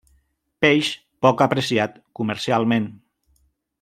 Peix 0.65 0.89
poc 1.25 1.43
apreciat 1.47 1.99
comercialment. 2.21 2.89